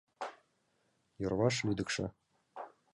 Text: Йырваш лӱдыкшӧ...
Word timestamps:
Йырваш 1.21 1.55
лӱдыкшӧ... 1.65 2.05